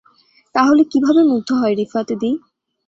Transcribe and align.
তাহলে 0.55 0.81
কীভাবে 0.91 1.21
মুগ্ধ 1.23 1.49
হয় 1.53 1.75
রিফাত 1.75 2.07
দ্বি। 2.13 2.31